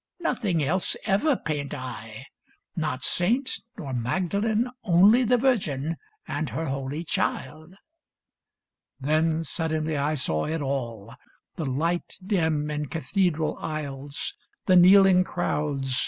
[0.19, 2.25] Nothing else Ever paint I!
[2.75, 5.95] Not saint, nor Magdalen, Only the Virgin
[6.27, 7.75] and her Holy Child."
[8.99, 11.13] Then suddenly I saw it all—
[11.55, 14.33] the light Dim in cathedral aisles,
[14.65, 15.95] the kneeling crowds.